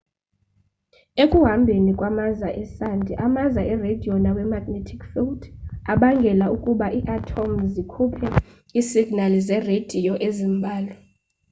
[1.23, 5.41] ekuhambeni kwamaza esandi amaza ereyidiyo nawe-magnetic field
[5.93, 8.27] abangela ukuba ii-athomu zikhuphe
[8.79, 10.95] iisignali zereyidiyo ezimbalwa